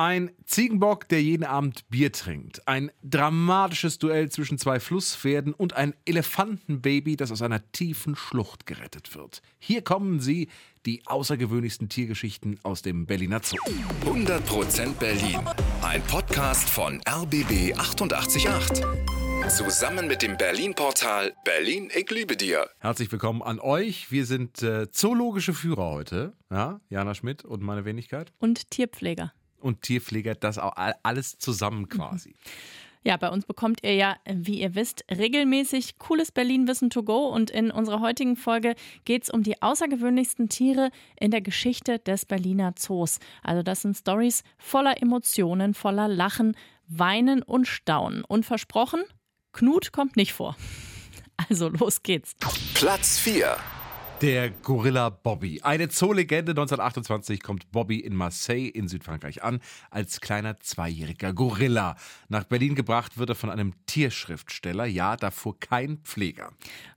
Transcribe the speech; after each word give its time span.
Ein 0.00 0.30
Ziegenbock, 0.46 1.08
der 1.08 1.22
jeden 1.22 1.44
Abend 1.44 1.86
Bier 1.90 2.10
trinkt. 2.10 2.66
Ein 2.66 2.90
dramatisches 3.02 3.98
Duell 3.98 4.30
zwischen 4.30 4.56
zwei 4.56 4.80
Flusspferden 4.80 5.52
und 5.52 5.74
ein 5.74 5.92
Elefantenbaby, 6.06 7.16
das 7.16 7.30
aus 7.30 7.42
einer 7.42 7.70
tiefen 7.72 8.16
Schlucht 8.16 8.64
gerettet 8.64 9.14
wird. 9.14 9.42
Hier 9.58 9.82
kommen 9.82 10.20
sie, 10.20 10.48
die 10.86 11.02
außergewöhnlichsten 11.04 11.90
Tiergeschichten 11.90 12.58
aus 12.62 12.80
dem 12.80 13.04
Berliner 13.04 13.42
Zoo. 13.44 13.58
100% 14.06 14.94
Berlin. 14.94 15.38
Ein 15.82 16.02
Podcast 16.04 16.70
von 16.70 17.02
RBB 17.06 17.76
888. 17.76 18.46
Zusammen 19.48 20.08
mit 20.08 20.22
dem 20.22 20.38
Berlin-Portal 20.38 21.34
Berlin, 21.44 21.90
ich 21.94 22.10
liebe 22.10 22.38
dir. 22.38 22.70
Herzlich 22.78 23.12
willkommen 23.12 23.42
an 23.42 23.60
euch. 23.60 24.10
Wir 24.10 24.24
sind 24.24 24.62
äh, 24.62 24.90
zoologische 24.90 25.52
Führer 25.52 25.90
heute. 25.90 26.32
Ja, 26.50 26.80
Jana 26.88 27.14
Schmidt 27.14 27.44
und 27.44 27.62
meine 27.62 27.84
Wenigkeit. 27.84 28.32
Und 28.38 28.70
Tierpfleger. 28.70 29.34
Und 29.60 29.82
Tierpfleger, 29.82 30.34
das 30.34 30.58
auch 30.58 30.74
alles 31.02 31.38
zusammen 31.38 31.88
quasi. 31.88 32.34
Ja, 33.02 33.16
bei 33.16 33.30
uns 33.30 33.46
bekommt 33.46 33.82
ihr 33.82 33.94
ja, 33.94 34.16
wie 34.26 34.60
ihr 34.60 34.74
wisst, 34.74 35.04
regelmäßig 35.10 35.98
cooles 35.98 36.32
Berlin-Wissen 36.32 36.90
to 36.90 37.02
go. 37.02 37.28
Und 37.28 37.50
in 37.50 37.70
unserer 37.70 38.00
heutigen 38.00 38.36
Folge 38.36 38.74
geht 39.06 39.22
es 39.22 39.30
um 39.30 39.42
die 39.42 39.62
außergewöhnlichsten 39.62 40.50
Tiere 40.50 40.90
in 41.18 41.30
der 41.30 41.40
Geschichte 41.40 41.98
des 41.98 42.26
Berliner 42.26 42.76
Zoos. 42.76 43.18
Also 43.42 43.62
das 43.62 43.82
sind 43.82 43.96
Stories 43.96 44.44
voller 44.58 45.00
Emotionen, 45.00 45.72
voller 45.72 46.08
Lachen, 46.08 46.54
Weinen 46.88 47.42
und 47.42 47.66
Staunen. 47.66 48.22
Und 48.22 48.44
versprochen, 48.44 49.02
Knut 49.52 49.92
kommt 49.92 50.16
nicht 50.16 50.32
vor. 50.32 50.56
Also 51.48 51.70
los 51.70 52.02
geht's. 52.02 52.36
Platz 52.74 53.18
4. 53.18 53.56
Der 54.20 54.50
Gorilla 54.50 55.08
Bobby. 55.08 55.62
Eine 55.62 55.88
Zoolegende 55.88 56.52
1928 56.52 57.42
kommt 57.42 57.70
Bobby 57.72 58.00
in 58.00 58.14
Marseille 58.14 58.68
in 58.68 58.86
Südfrankreich 58.86 59.42
an 59.42 59.60
als 59.90 60.20
kleiner 60.20 60.60
zweijähriger 60.60 61.32
Gorilla. 61.32 61.96
Nach 62.28 62.44
Berlin 62.44 62.74
gebracht 62.74 63.16
wird 63.16 63.30
er 63.30 63.34
von 63.34 63.48
einem 63.48 63.72
Tierschriftsteller, 63.86 64.84
ja, 64.84 65.16
davor 65.16 65.58
kein 65.58 66.00
Pfleger. 66.04 66.52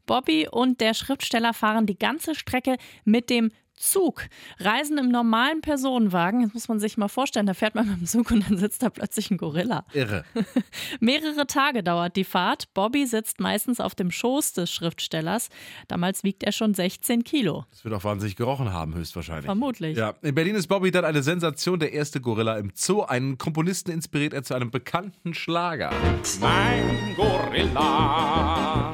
Bobby 0.05 0.49
und 0.51 0.81
der 0.81 0.93
Schriftsteller 0.93 1.53
fahren 1.53 1.85
die 1.85 1.97
ganze 1.97 2.35
Strecke 2.35 2.75
mit 3.05 3.29
dem 3.29 3.51
Zug. 3.75 4.27
Reisen 4.59 4.97
im 4.97 5.09
normalen 5.09 5.61
Personenwagen, 5.61 6.43
das 6.43 6.53
muss 6.53 6.67
man 6.67 6.79
sich 6.79 6.97
mal 6.97 7.07
vorstellen, 7.07 7.45
da 7.45 7.53
fährt 7.53 7.75
man 7.75 7.89
mit 7.89 7.99
dem 7.99 8.05
Zug 8.05 8.31
und 8.31 8.49
dann 8.49 8.57
sitzt 8.57 8.83
da 8.83 8.89
plötzlich 8.89 9.31
ein 9.31 9.37
Gorilla. 9.37 9.85
Irre. 9.93 10.23
Mehrere 10.99 11.47
Tage 11.47 11.83
dauert 11.83 12.15
die 12.15 12.23
Fahrt. 12.23 12.73
Bobby 12.73 13.05
sitzt 13.05 13.39
meistens 13.39 13.79
auf 13.79 13.95
dem 13.95 14.11
Schoß 14.11 14.53
des 14.53 14.71
Schriftstellers. 14.71 15.49
Damals 15.87 16.23
wiegt 16.23 16.43
er 16.43 16.51
schon 16.51 16.73
16 16.73 17.23
Kilo. 17.23 17.65
Das 17.71 17.83
wird 17.83 17.93
auch 17.93 18.03
wahnsinnig 18.03 18.35
gerochen 18.35 18.71
haben, 18.71 18.95
höchstwahrscheinlich. 18.95 19.45
Vermutlich. 19.45 19.97
Ja, 19.97 20.13
in 20.21 20.35
Berlin 20.35 20.55
ist 20.55 20.67
Bobby 20.67 20.91
dann 20.91 21.05
eine 21.05 21.23
Sensation, 21.23 21.79
der 21.79 21.93
erste 21.93 22.21
Gorilla 22.21 22.57
im 22.57 22.71
Zoo. 22.75 23.01
Einen 23.01 23.37
Komponisten 23.37 23.91
inspiriert 23.91 24.33
er 24.33 24.43
zu 24.43 24.53
einem 24.53 24.71
bekannten 24.71 25.33
Schlager. 25.33 25.91
Mein 26.39 27.15
Gorilla 27.15 28.91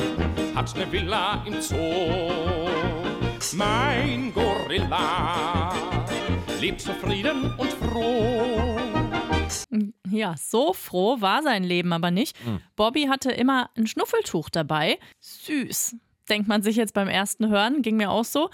hat 0.56 0.76
eine 0.76 0.92
Villa 0.92 1.44
im 1.46 1.62
Zoo. 1.62 2.99
Mein 3.54 4.34
Gorilla 4.34 5.74
lebt 6.60 6.82
zufrieden 6.82 7.54
und 7.58 7.72
froh. 7.72 8.78
Ja, 10.10 10.36
so 10.38 10.74
froh 10.74 11.22
war 11.22 11.42
sein 11.42 11.64
Leben 11.64 11.94
aber 11.94 12.12
nicht. 12.12 12.36
Bobby 12.76 13.04
hatte 13.04 13.32
immer 13.32 13.70
ein 13.78 13.88
Schnuffeltuch 13.88 14.50
dabei. 14.50 15.00
Süß. 15.22 15.96
Denkt 16.30 16.50
man 16.50 16.62
sich 16.62 16.76
jetzt 16.76 16.94
beim 16.94 17.08
ersten 17.08 17.50
Hören, 17.50 17.82
ging 17.82 17.96
mir 17.96 18.12
auch 18.12 18.26
so. 18.26 18.50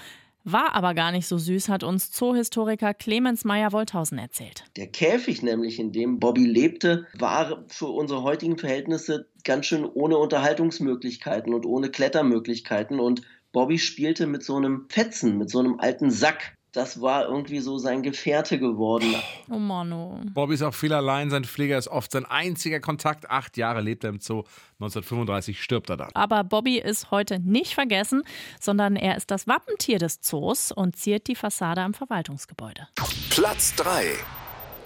War 0.48 0.76
aber 0.76 0.94
gar 0.94 1.12
nicht 1.12 1.26
so 1.26 1.40
süß, 1.40 1.70
hat 1.70 1.84
uns 1.84 2.12
Zoohistoriker 2.12 2.94
Clemens 2.94 3.44
Meyer-Wolthausen 3.46 4.20
erzählt. 4.20 4.66
Der 4.78 4.86
Käfig 4.86 5.42
nämlich, 5.42 5.80
in 5.80 5.92
dem 5.92 6.20
Bobby 6.20 6.46
lebte, 6.46 7.08
war 7.18 7.66
für 7.68 7.88
unsere 7.88 8.22
heutigen 8.22 8.60
Verhältnisse 8.60 9.28
ganz 9.44 9.66
schön 9.66 9.86
ohne 9.86 10.20
Unterhaltungsmöglichkeiten 10.20 11.52
und 11.52 11.66
ohne 11.66 11.90
Klettermöglichkeiten. 11.90 13.00
Und 13.00 13.24
Bobby 13.56 13.80
spielte 13.80 14.28
mit 14.28 14.44
so 14.44 14.58
einem 14.58 14.86
Fetzen, 14.90 15.38
mit 15.38 15.50
so 15.50 15.60
einem 15.60 15.80
alten 15.80 16.12
Sack. 16.12 16.58
Das 16.74 17.00
war 17.00 17.26
irgendwie 17.26 17.62
so 17.62 17.78
sein 17.78 18.04
Gefährte 18.04 18.60
geworden. 18.60 19.16
Oh 19.50 19.58
Mann, 19.58 19.94
oh. 19.94 20.20
Bobby 20.34 20.56
ist 20.56 20.62
auch 20.62 20.74
viel 20.74 20.92
allein, 20.92 21.30
sein 21.30 21.46
Pfleger 21.46 21.78
ist 21.78 21.88
oft 21.88 22.12
sein 22.12 22.26
einziger 22.26 22.82
Kontakt. 22.82 23.30
Acht 23.30 23.56
Jahre 23.56 23.80
lebt 23.80 24.04
er 24.04 24.10
im 24.10 24.20
Zoo, 24.20 24.44
1935 24.82 25.64
stirbt 25.64 25.90
er 25.90 25.96
dann. 25.96 26.10
Aber 26.16 26.44
Bobby 26.44 26.80
ist 26.80 27.12
heute 27.12 27.40
nicht 27.40 27.76
vergessen, 27.76 28.24
sondern 28.60 28.98
er 28.98 29.16
ist 29.16 29.32
das 29.32 29.48
Wappentier 29.48 30.00
des 30.00 30.20
Zoos 30.20 30.74
und 30.74 30.98
ziert 30.98 31.28
die 31.28 31.36
Fassade 31.36 31.80
am 31.80 31.94
Verwaltungsgebäude. 31.94 32.90
Platz 33.30 33.74
3. 33.76 34.04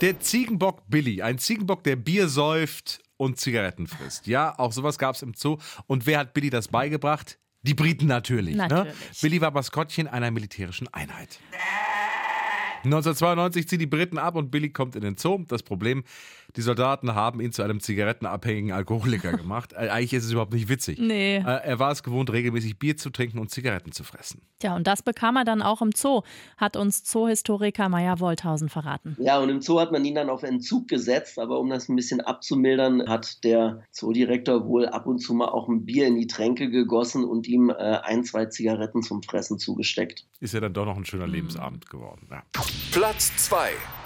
Der 0.02 0.19
Ziegenbock 0.19 0.84
Billy, 0.88 1.24
ein 1.24 1.40
Ziegenbock, 1.40 1.84
der 1.84 1.96
Bier 1.96 2.28
säuft 2.28 3.02
und 3.18 3.40
Zigaretten 3.40 3.88
frisst. 3.88 4.28
Ja, 4.28 4.53
auch 4.59 4.74
sowas 4.74 5.00
gab 5.00 5.16
es 5.16 5.24
im 5.24 5.34
Zoo. 5.34 5.58
Und 5.88 6.06
wer 6.06 6.19
hat 6.19 6.35
Billy 6.35 6.52
das 6.52 6.68
beigebracht? 6.68 7.40
Die 7.62 7.74
Briten 7.74 8.08
natürlich. 8.08 8.56
Ne? 8.56 8.68
Natürlich. 8.68 8.96
Billy 9.22 9.42
war 9.42 9.52
Maskottchen 9.52 10.08
einer 10.08 10.31
militärischen 10.31 10.88
Einheit. 10.94 11.40
1992 12.84 13.67
ziehen 13.67 13.79
die 13.79 13.85
Briten 13.88 14.17
ab 14.17 14.35
und 14.35 14.51
Billy 14.51 14.69
kommt 14.69 14.95
in 14.95 15.01
den 15.01 15.17
Zoo. 15.17 15.44
Das 15.47 15.63
Problem, 15.63 16.03
die 16.56 16.62
Soldaten 16.62 17.13
haben 17.16 17.41
ihn 17.41 17.51
zu 17.51 17.62
einem 17.62 17.79
zigarettenabhängigen 17.79 18.72
Alkoholiker 18.72 19.34
gemacht. 19.38 19.73
Äh, 19.73 19.90
Eigentlich 19.90 20.13
ist 20.13 20.25
es 20.25 20.31
überhaupt 20.31 20.53
nicht 20.53 20.69
witzig. 20.69 20.97
Nee. 21.00 21.38
Äh, 21.38 21.41
Er 21.41 21.79
war 21.79 21.91
es 21.91 22.03
gewohnt, 22.03 22.31
regelmäßig 22.31 22.79
Bier 22.79 22.97
zu 22.97 23.09
trinken 23.09 23.40
und 23.40 23.51
Zigaretten 23.51 23.91
zu 23.91 24.03
fressen. 24.03 24.41
Tja, 24.59 24.75
und 24.75 24.88
das 24.88 25.01
bekam 25.03 25.35
er 25.38 25.45
dann 25.45 25.62
auch 25.62 25.81
im 25.81 25.91
Zoo, 25.95 26.22
hat 26.57 26.75
uns 26.75 27.03
Zoohistoriker 27.03 27.88
Meyer-Wolthausen 27.90 28.69
verraten. 28.69 29.16
Ja, 29.19 29.40
und 29.40 29.50
im 29.50 29.61
Zoo 29.61 29.79
hat 29.79 29.91
man 29.91 30.03
ihn 30.06 30.16
dann 30.16 30.29
auf 30.29 30.44
Entzug 30.44 30.88
gesetzt, 30.88 31.40
aber 31.40 31.59
um 31.59 31.69
das 31.69 31.88
ein 31.90 31.96
bisschen 31.96 32.19
abzumildern, 32.22 33.07
hat 33.07 33.44
der 33.44 33.84
Zoodirektor 33.91 34.66
wohl 34.67 34.85
ab 34.88 35.06
und 35.06 35.19
zu 35.19 35.34
mal 35.34 35.47
auch 35.50 35.67
ein 35.69 35.85
Bier 35.85 36.07
in 36.07 36.16
die 36.17 36.28
Tränke 36.28 36.69
gegossen 36.69 37.23
und 37.23 37.47
ihm 37.47 37.69
äh, 37.69 37.73
ein, 37.73 38.23
zwei 38.23 38.46
Zigaretten 38.46 39.01
zum 39.03 39.23
Fressen 39.23 39.59
zugesteckt. 39.59 40.25
Ist 40.40 40.53
ja 40.53 40.59
dann 40.59 40.73
doch 40.73 40.85
noch 40.85 40.97
ein 40.97 41.06
schöner 41.06 41.28
Lebensabend 41.28 41.90
geworden. 41.90 42.28
Ja. 42.29 42.44
Platz 42.91 43.31
2. 43.50 43.99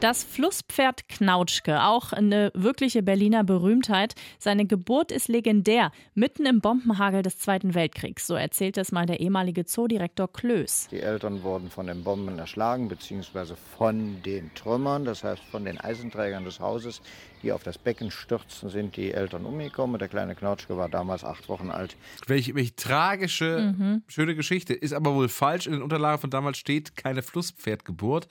Das 0.00 0.24
Flusspferd 0.24 1.10
Knautschke, 1.10 1.82
auch 1.84 2.14
eine 2.14 2.50
wirkliche 2.54 3.02
Berliner 3.02 3.44
Berühmtheit. 3.44 4.14
Seine 4.38 4.64
Geburt 4.64 5.12
ist 5.12 5.28
legendär, 5.28 5.92
mitten 6.14 6.46
im 6.46 6.62
Bombenhagel 6.62 7.22
des 7.22 7.38
Zweiten 7.38 7.74
Weltkriegs. 7.74 8.26
So 8.26 8.34
erzählt 8.34 8.78
es 8.78 8.92
mal 8.92 9.04
der 9.04 9.20
ehemalige 9.20 9.66
Zoodirektor 9.66 10.32
Klöß. 10.32 10.88
Die 10.90 11.00
Eltern 11.00 11.42
wurden 11.42 11.68
von 11.68 11.86
den 11.86 12.02
Bomben 12.02 12.38
erschlagen, 12.38 12.88
beziehungsweise 12.88 13.56
von 13.76 14.22
den 14.22 14.50
Trümmern, 14.54 15.04
das 15.04 15.22
heißt 15.22 15.42
von 15.50 15.66
den 15.66 15.78
Eisenträgern 15.78 16.46
des 16.46 16.60
Hauses, 16.60 17.02
die 17.42 17.52
auf 17.52 17.62
das 17.62 17.76
Becken 17.76 18.10
stürzten, 18.10 18.70
sind 18.70 18.96
die 18.96 19.12
Eltern 19.12 19.44
umgekommen. 19.44 19.98
Der 19.98 20.08
kleine 20.08 20.34
Knautschke 20.34 20.78
war 20.78 20.88
damals 20.88 21.24
acht 21.24 21.48
Wochen 21.50 21.70
alt. 21.70 21.96
Welch, 22.26 22.54
welch 22.54 22.74
tragische, 22.74 24.00
schöne 24.08 24.34
Geschichte. 24.34 24.74
Ist 24.74 24.92
aber 24.92 25.14
wohl 25.14 25.28
falsch. 25.28 25.66
In 25.66 25.72
den 25.72 25.82
Unterlagen 25.82 26.20
von 26.20 26.30
damals 26.30 26.58
steht 26.58 26.96
keine 26.96 27.22
Flusspferdgeburt. 27.22 28.28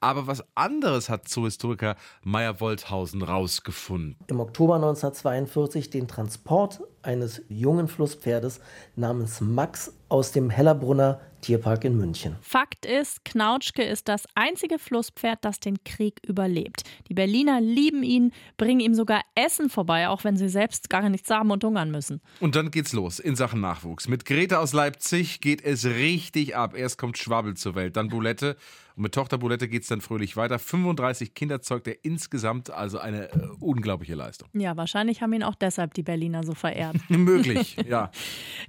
Aber 0.00 0.26
was 0.26 0.44
anderes 0.54 1.07
hat 1.08 1.28
Zoohistoriker 1.28 1.96
Meyer-Wolthausen 2.22 3.22
rausgefunden. 3.22 4.16
im 4.26 4.40
Oktober 4.40 4.76
1942 4.76 5.90
den 5.90 6.08
Transport 6.08 6.80
eines 7.08 7.42
jungen 7.48 7.88
Flusspferdes 7.88 8.60
namens 8.94 9.40
Max 9.40 9.94
aus 10.10 10.30
dem 10.30 10.50
Hellerbrunner 10.50 11.20
Tierpark 11.40 11.84
in 11.84 11.96
München. 11.96 12.36
Fakt 12.40 12.84
ist, 12.84 13.24
Knautschke 13.24 13.82
ist 13.82 14.08
das 14.08 14.24
einzige 14.34 14.78
Flusspferd, 14.78 15.38
das 15.42 15.60
den 15.60 15.82
Krieg 15.84 16.20
überlebt. 16.26 16.82
Die 17.08 17.14
Berliner 17.14 17.60
lieben 17.60 18.02
ihn, 18.02 18.32
bringen 18.56 18.80
ihm 18.80 18.94
sogar 18.94 19.22
Essen 19.34 19.70
vorbei, 19.70 20.08
auch 20.08 20.24
wenn 20.24 20.36
sie 20.36 20.48
selbst 20.48 20.90
gar 20.90 21.08
nichts 21.08 21.30
haben 21.30 21.50
und 21.50 21.62
hungern 21.62 21.90
müssen. 21.90 22.20
Und 22.40 22.56
dann 22.56 22.70
geht's 22.70 22.92
los 22.92 23.18
in 23.18 23.36
Sachen 23.36 23.60
Nachwuchs. 23.60 24.08
Mit 24.08 24.24
Grete 24.24 24.58
aus 24.58 24.72
Leipzig 24.72 25.40
geht 25.40 25.62
es 25.62 25.84
richtig 25.84 26.56
ab. 26.56 26.76
Erst 26.76 26.98
kommt 26.98 27.18
Schwabbel 27.18 27.54
zur 27.54 27.74
Welt, 27.74 27.96
dann 27.96 28.08
Boulette. 28.08 28.56
Und 28.96 29.02
mit 29.02 29.14
Tochter 29.14 29.38
Boulette 29.38 29.68
geht's 29.68 29.86
dann 29.86 30.00
fröhlich 30.00 30.36
weiter. 30.36 30.58
35 30.58 31.34
Kinder 31.34 31.62
zeugt 31.62 31.86
er 31.86 32.04
insgesamt, 32.04 32.70
also 32.70 32.98
eine 32.98 33.30
äh, 33.30 33.48
unglaubliche 33.60 34.16
Leistung. 34.16 34.48
Ja, 34.54 34.76
wahrscheinlich 34.76 35.22
haben 35.22 35.32
ihn 35.32 35.44
auch 35.44 35.54
deshalb 35.54 35.94
die 35.94 36.02
Berliner 36.02 36.42
so 36.42 36.52
verehrt. 36.52 36.96
Möglich, 37.08 37.76
ja. 37.88 38.10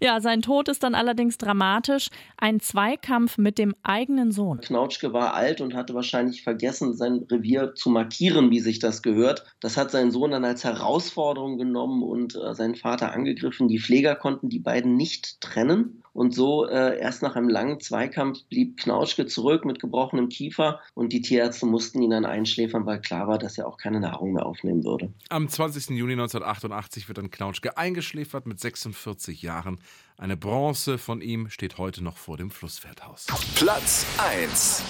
Ja, 0.01 0.21
sein 0.21 0.41
Tod 0.41 0.69
ist 0.69 0.83
dann 0.83 0.95
allerdings 0.95 1.37
dramatisch. 1.37 2.09
Ein 2.37 2.59
Zweikampf 2.59 3.37
mit 3.37 3.57
dem 3.57 3.75
eigenen 3.83 4.31
Sohn. 4.31 4.61
Knautschke 4.61 5.13
war 5.13 5.33
alt 5.33 5.61
und 5.61 5.73
hatte 5.73 5.93
wahrscheinlich 5.93 6.43
vergessen, 6.43 6.95
sein 6.95 7.25
Revier 7.29 7.75
zu 7.75 7.89
markieren, 7.89 8.49
wie 8.51 8.59
sich 8.59 8.79
das 8.79 9.01
gehört. 9.01 9.45
Das 9.59 9.77
hat 9.77 9.91
sein 9.91 10.11
Sohn 10.11 10.31
dann 10.31 10.45
als 10.45 10.63
Herausforderung 10.63 11.57
genommen 11.57 12.03
und 12.03 12.35
äh, 12.35 12.53
seinen 12.55 12.75
Vater 12.75 13.11
angegriffen. 13.11 13.67
Die 13.67 13.79
Pfleger 13.79 14.15
konnten 14.15 14.49
die 14.49 14.59
beiden 14.59 14.95
nicht 14.95 15.41
trennen. 15.41 16.03
Und 16.13 16.33
so 16.33 16.65
äh, 16.65 16.99
erst 16.99 17.21
nach 17.21 17.35
einem 17.35 17.49
langen 17.49 17.79
Zweikampf 17.79 18.43
blieb 18.49 18.77
Knautschke 18.77 19.25
zurück 19.27 19.63
mit 19.63 19.79
gebrochenem 19.79 20.27
Kiefer 20.27 20.81
und 20.93 21.13
die 21.13 21.21
Tierärzte 21.21 21.65
mussten 21.65 22.01
ihn 22.01 22.09
dann 22.09 22.25
einschläfern, 22.25 22.85
weil 22.85 22.99
klar 22.99 23.27
war, 23.27 23.37
dass 23.37 23.57
er 23.57 23.67
auch 23.67 23.77
keine 23.77 23.99
Nahrung 23.99 24.33
mehr 24.33 24.45
aufnehmen 24.45 24.83
würde. 24.83 25.13
Am 25.29 25.47
20. 25.47 25.97
Juni 25.97 26.13
1988 26.13 27.07
wird 27.07 27.19
dann 27.19 27.31
Knautschke 27.31 27.77
eingeschläfert 27.77 28.18
mit 28.45 28.59
46 28.59 29.41
Jahren. 29.41 29.79
Eine 30.17 30.37
Bronze 30.37 30.97
von 30.97 31.21
ihm 31.21 31.49
steht 31.49 31.77
heute 31.77 32.03
noch 32.03 32.17
vor 32.17 32.37
dem 32.37 32.51
Flusspferdhaus. 32.51 33.27
Platz 33.55 34.05
1. 34.17 34.83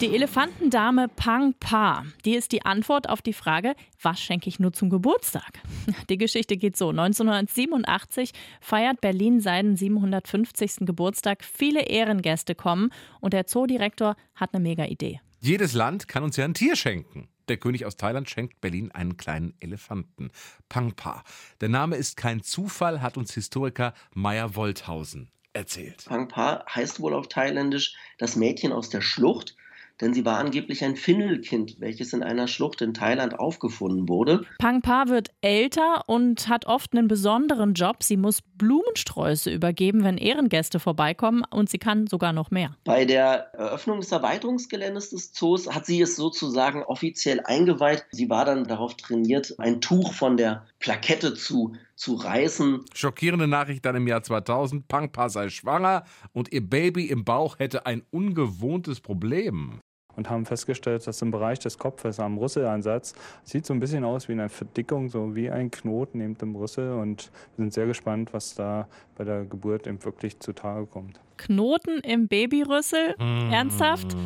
Die 0.00 0.14
Elefantendame 0.14 1.08
Pang 1.08 1.52
Pa, 1.60 2.04
die 2.24 2.34
ist 2.34 2.52
die 2.52 2.64
Antwort 2.64 3.10
auf 3.10 3.20
die 3.20 3.34
Frage, 3.34 3.74
was 4.00 4.18
schenke 4.18 4.48
ich 4.48 4.58
nur 4.58 4.72
zum 4.72 4.88
Geburtstag? 4.88 5.60
Die 6.08 6.16
Geschichte 6.16 6.56
geht 6.56 6.74
so. 6.74 6.88
1987 6.88 8.32
feiert 8.62 9.02
Berlin 9.02 9.40
seinen 9.40 9.76
750. 9.76 10.86
Geburtstag. 10.86 11.44
Viele 11.44 11.82
Ehrengäste 11.82 12.54
kommen 12.54 12.94
und 13.20 13.34
der 13.34 13.46
Zoodirektor 13.46 14.16
hat 14.34 14.54
eine 14.54 14.62
mega 14.62 14.86
Idee. 14.86 15.20
Jedes 15.40 15.74
Land 15.74 16.08
kann 16.08 16.22
uns 16.22 16.36
ja 16.36 16.46
ein 16.46 16.54
Tier 16.54 16.76
schenken. 16.76 17.28
Der 17.50 17.56
König 17.56 17.84
aus 17.84 17.96
Thailand 17.96 18.30
schenkt 18.30 18.60
Berlin 18.60 18.92
einen 18.92 19.16
kleinen 19.16 19.54
Elefanten, 19.58 20.30
Pangpa. 20.68 21.24
Der 21.60 21.68
Name 21.68 21.96
ist 21.96 22.16
kein 22.16 22.44
Zufall, 22.44 23.02
hat 23.02 23.16
uns 23.16 23.34
Historiker 23.34 23.92
Meyer 24.14 24.54
Wolthausen 24.54 25.32
erzählt. 25.52 26.04
Pangpa 26.04 26.64
heißt 26.72 27.00
wohl 27.00 27.12
auf 27.12 27.26
Thailändisch 27.26 27.96
das 28.18 28.36
Mädchen 28.36 28.70
aus 28.70 28.88
der 28.88 29.00
Schlucht 29.00 29.56
denn 30.00 30.14
sie 30.14 30.24
war 30.24 30.38
angeblich 30.38 30.84
ein 30.84 30.96
Finnelkind, 30.96 31.76
welches 31.80 32.12
in 32.12 32.22
einer 32.22 32.48
Schlucht 32.48 32.80
in 32.80 32.94
Thailand 32.94 33.38
aufgefunden 33.38 34.08
wurde. 34.08 34.42
Pangpa 34.58 35.08
wird 35.08 35.28
älter 35.40 36.04
und 36.06 36.48
hat 36.48 36.66
oft 36.66 36.92
einen 36.92 37.08
besonderen 37.08 37.74
Job. 37.74 38.02
Sie 38.02 38.16
muss 38.16 38.40
Blumensträuße 38.42 39.50
übergeben, 39.50 40.04
wenn 40.04 40.18
Ehrengäste 40.18 40.80
vorbeikommen 40.80 41.44
und 41.50 41.68
sie 41.68 41.78
kann 41.78 42.06
sogar 42.06 42.32
noch 42.32 42.50
mehr. 42.50 42.76
Bei 42.84 43.04
der 43.04 43.54
Eröffnung 43.54 44.00
des 44.00 44.12
Erweiterungsgeländes 44.12 45.10
des 45.10 45.32
Zoos 45.32 45.68
hat 45.68 45.86
sie 45.86 46.00
es 46.00 46.16
sozusagen 46.16 46.82
offiziell 46.82 47.40
eingeweiht. 47.44 48.04
Sie 48.10 48.30
war 48.30 48.44
dann 48.44 48.64
darauf 48.64 48.96
trainiert, 48.96 49.54
ein 49.58 49.80
Tuch 49.80 50.12
von 50.12 50.36
der 50.36 50.66
Plakette 50.78 51.34
zu 51.34 51.74
zu 52.00 52.14
reißen. 52.14 52.86
Schockierende 52.94 53.46
Nachricht 53.46 53.84
dann 53.84 53.94
im 53.94 54.08
Jahr 54.08 54.22
2000. 54.22 54.88
Pangpa 54.88 55.28
sei 55.28 55.50
schwanger 55.50 56.04
und 56.32 56.50
ihr 56.50 56.66
Baby 56.66 57.04
im 57.04 57.26
Bauch 57.26 57.58
hätte 57.58 57.84
ein 57.84 58.02
ungewohntes 58.10 59.02
Problem 59.02 59.80
und 60.16 60.30
haben 60.30 60.46
festgestellt, 60.46 61.06
dass 61.06 61.22
im 61.22 61.30
Bereich 61.30 61.58
des 61.58 61.78
Kopfes 61.78 62.20
am 62.20 62.38
Rüsselansatz 62.38 63.14
sieht 63.44 63.66
so 63.66 63.74
ein 63.74 63.80
bisschen 63.80 64.04
aus 64.04 64.28
wie 64.28 64.32
eine 64.32 64.48
Verdickung, 64.48 65.08
so 65.08 65.34
wie 65.34 65.50
ein 65.50 65.70
Knoten 65.70 66.18
neben 66.18 66.36
dem 66.38 66.56
Rüssel 66.56 66.92
und 66.92 67.30
wir 67.56 67.64
sind 67.64 67.72
sehr 67.72 67.86
gespannt, 67.86 68.32
was 68.32 68.54
da 68.54 68.88
bei 69.16 69.24
der 69.24 69.44
Geburt 69.44 69.86
eben 69.86 70.02
wirklich 70.04 70.38
zutage 70.40 70.86
kommt. 70.86 71.20
Knoten 71.36 72.00
im 72.00 72.28
Babyrüssel? 72.28 73.14
Mm. 73.18 73.52
Ernsthaft? 73.52 74.16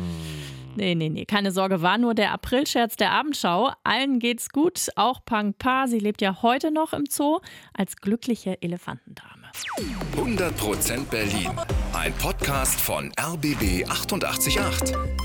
Nee, 0.75 0.93
nee, 0.93 1.09
nee, 1.09 1.25
keine 1.25 1.51
Sorge, 1.51 1.81
war 1.81 1.97
nur 1.97 2.13
der 2.13 2.33
Aprilscherz 2.33 2.97
der 2.97 3.11
Abendschau. 3.11 3.71
Allen 3.83 4.19
geht's 4.19 4.49
gut, 4.49 4.89
auch 4.97 5.23
Pang 5.23 5.53
Pa, 5.53 5.87
sie 5.87 5.99
lebt 5.99 6.21
ja 6.21 6.41
heute 6.41 6.69
noch 6.71 6.91
im 6.91 7.05
Zoo 7.09 7.39
als 7.73 7.95
glückliche 7.95 8.61
Elefantendame. 8.61 9.45
100% 10.17 11.05
Berlin, 11.09 11.49
ein 11.93 12.13
Podcast 12.13 12.81
von 12.81 13.11
RBB 13.17 13.89
888. 13.89 15.24